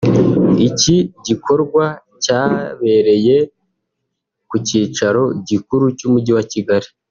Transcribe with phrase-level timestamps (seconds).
[0.67, 0.95] Iki
[1.27, 1.85] gikorwa
[2.23, 3.37] cyabereye
[4.49, 6.87] ku kicaro gikuru cy’umujyi wa Kigali